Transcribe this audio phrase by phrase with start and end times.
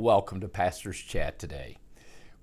[0.00, 1.76] Welcome to Pastor's Chat today.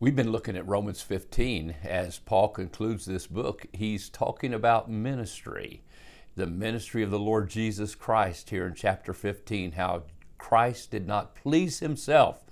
[0.00, 3.66] We've been looking at Romans 15 as Paul concludes this book.
[3.72, 5.84] He's talking about ministry,
[6.34, 10.02] the ministry of the Lord Jesus Christ here in chapter 15, how
[10.36, 12.42] Christ did not please himself,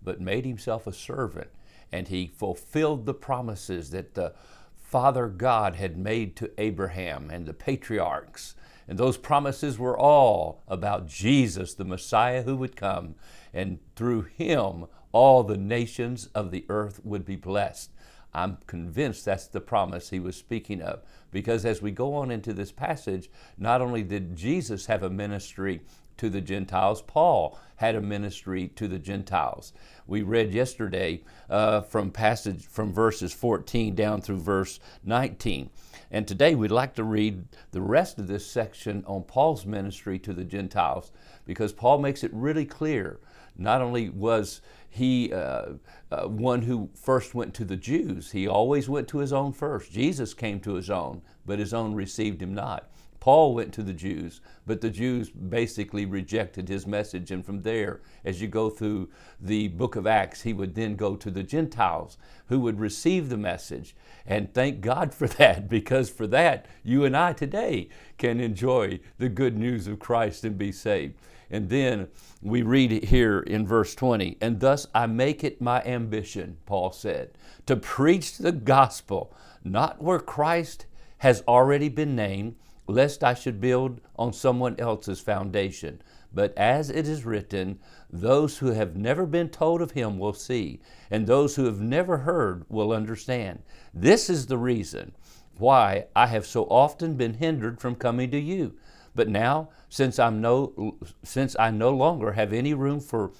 [0.00, 1.50] but made himself a servant,
[1.90, 4.32] and he fulfilled the promises that the
[4.76, 8.54] Father God had made to Abraham and the patriarchs.
[8.88, 13.14] And those promises were all about Jesus, the Messiah who would come,
[13.54, 17.90] and through him all the nations of the earth would be blessed.
[18.34, 21.02] I'm convinced that's the promise he was speaking of.
[21.30, 25.82] Because as we go on into this passage, not only did Jesus have a ministry
[26.16, 29.72] to the Gentiles, Paul had a ministry to the Gentiles.
[30.06, 35.70] We read yesterday uh, from passage from verses 14 down through verse 19.
[36.12, 40.34] And today we'd like to read the rest of this section on Paul's ministry to
[40.34, 41.10] the Gentiles
[41.46, 43.18] because Paul makes it really clear.
[43.56, 45.70] Not only was he uh,
[46.10, 49.90] uh, one who first went to the Jews, he always went to his own first.
[49.90, 52.90] Jesus came to his own, but his own received him not.
[53.22, 57.30] Paul went to the Jews, but the Jews basically rejected his message.
[57.30, 61.14] And from there, as you go through the book of Acts, he would then go
[61.14, 63.94] to the Gentiles who would receive the message.
[64.26, 69.28] And thank God for that, because for that, you and I today can enjoy the
[69.28, 71.14] good news of Christ and be saved.
[71.48, 72.08] And then
[72.42, 76.90] we read it here in verse 20, and thus I make it my ambition, Paul
[76.90, 80.86] said, to preach the gospel, not where Christ
[81.18, 82.56] has already been named
[82.92, 86.02] lest I should build on someone else's foundation.
[86.34, 87.78] But as it is written,
[88.10, 92.18] those who have never been told of him will see, and those who have never
[92.18, 93.62] heard will understand.
[93.92, 95.12] This is the reason
[95.58, 98.74] why I have so often been hindered from coming to you.
[99.14, 103.32] But now, since I'm no since I no longer have any room for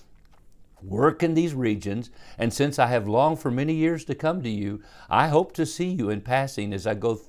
[0.82, 4.50] work in these regions, and since I have longed for many years to come to
[4.50, 7.20] you, I hope to see you in passing as I go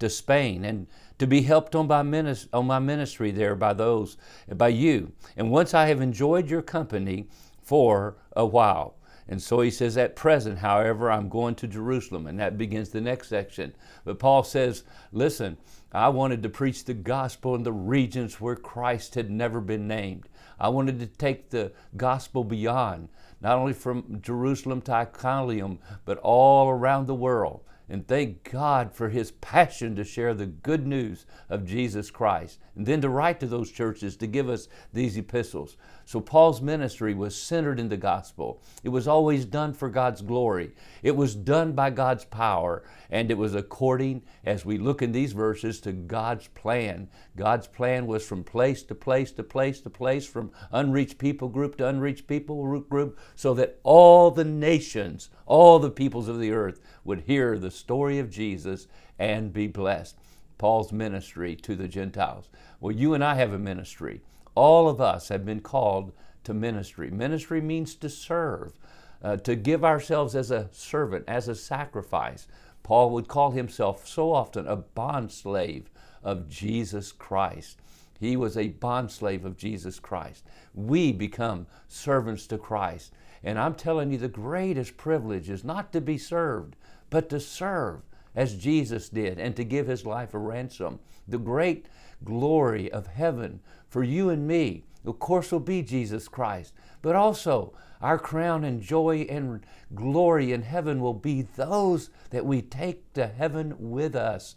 [0.00, 0.86] to Spain and
[1.18, 4.16] to be helped on my, on my ministry there by those,
[4.56, 5.12] by you.
[5.36, 7.28] And once I have enjoyed your company
[7.62, 8.96] for a while.
[9.28, 12.26] And so he says, at present, however, I'm going to Jerusalem.
[12.26, 13.72] And that begins the next section.
[14.04, 14.82] But Paul says,
[15.12, 15.56] listen,
[15.92, 20.28] I wanted to preach the gospel in the regions where Christ had never been named.
[20.58, 23.08] I wanted to take the gospel beyond,
[23.40, 29.08] not only from Jerusalem to Iconium, but all around the world and thank God for
[29.08, 33.48] his passion to share the good news of Jesus Christ, and then to write to
[33.48, 35.76] those churches to give us these epistles.
[36.04, 38.62] So, Paul's ministry was centered in the gospel.
[38.84, 40.70] It was always done for God's glory,
[41.02, 45.32] it was done by God's power, and it was according, as we look in these
[45.32, 47.08] verses, to God's plan.
[47.36, 51.76] God's plan was from place to place to place to place, from unreached people group
[51.78, 56.80] to unreached people group, so that all the nations, all the peoples of the earth
[57.04, 58.86] would hear the story of Jesus
[59.18, 60.16] and be blessed.
[60.58, 62.50] Paul's ministry to the Gentiles.
[62.80, 64.20] Well, you and I have a ministry.
[64.54, 66.12] All of us have been called
[66.44, 67.10] to ministry.
[67.10, 68.74] Ministry means to serve,
[69.22, 72.46] uh, to give ourselves as a servant, as a sacrifice.
[72.82, 75.90] Paul would call himself so often a bond slave
[76.22, 77.78] of Jesus Christ.
[78.20, 80.44] He was a bondslave of Jesus Christ.
[80.74, 83.14] We become servants to Christ.
[83.42, 86.76] And I'm telling you, the greatest privilege is not to be served,
[87.08, 88.02] but to serve
[88.36, 91.00] as Jesus did and to give his life a ransom.
[91.26, 91.86] The great
[92.22, 97.72] glory of heaven for you and me, of course, will be Jesus Christ, but also
[98.02, 99.64] our crown and joy and
[99.94, 104.56] glory in heaven will be those that we take to heaven with us.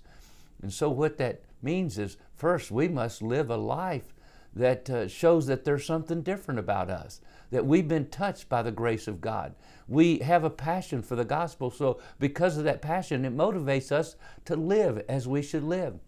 [0.64, 4.14] And so, what that means is first, we must live a life
[4.56, 7.20] that uh, shows that there's something different about us,
[7.52, 9.56] that we've been touched by the grace of God.
[9.90, 14.16] We have a passion for the gospel, so because of that passion, it motivates us
[14.46, 16.00] to live as we should live.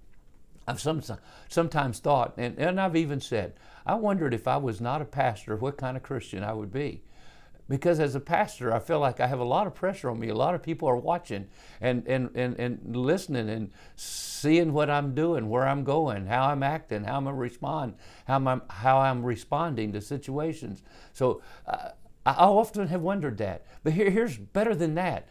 [0.67, 1.01] I've some,
[1.49, 3.53] sometimes thought, and, and I've even said,
[3.85, 7.03] I wondered if I was not a pastor, what kind of Christian I would be
[7.67, 10.29] because as a pastor i feel like i have a lot of pressure on me.
[10.29, 11.47] A lot of people are watching
[11.81, 16.63] and, and, and, and listening and seeing what i'm doing where i'm going how i'm
[16.63, 17.95] acting how i'm respond
[18.27, 20.83] how I'm, how I'm responding to situations.
[21.13, 21.89] So uh,
[22.25, 23.65] i often have wondered that.
[23.83, 25.27] But here, here's better than that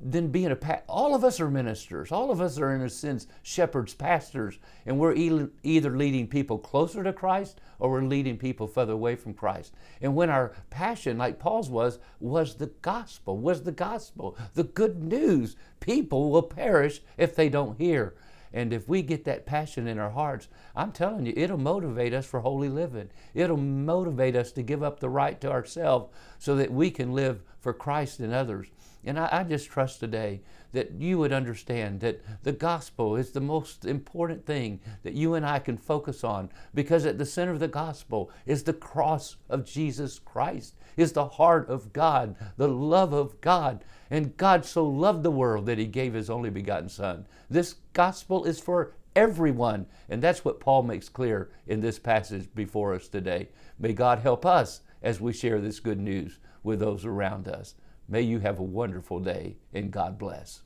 [0.00, 2.10] than being a pa- all of us are ministers.
[2.10, 6.58] All of us are in a sense shepherds pastors and we're e- either leading people
[6.58, 9.74] closer to christ or we're leading people further away from christ.
[10.00, 15.02] And when our passion like paul's was was the gospel was the gospel the good
[15.02, 18.14] news people will perish if they don't hear
[18.54, 20.46] And if we get that passion in our hearts,
[20.76, 23.10] I'm telling you, it'll motivate us for holy living.
[23.34, 27.42] It'll motivate us to give up the right to ourselves so that we can live
[27.60, 28.68] for Christ and others.
[29.04, 30.40] And I, I, just trust today
[30.72, 35.44] that you would understand that the gospel is the most important thing that you and
[35.44, 39.66] I can focus on because at the center of the gospel is the cross of
[39.66, 43.84] Jesus Christ, is the heart of God, the love of God.
[44.10, 47.26] And God so loved the world that he gave his only begotten Son.
[47.48, 49.86] This gospel is for everyone.
[50.08, 53.48] And that's what Paul makes clear in this passage before us today.
[53.78, 57.74] May God help us as we share this good news with those around us.
[58.08, 60.63] May you have a wonderful day and God bless.